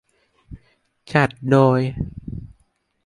[1.11, 1.79] จัดโดย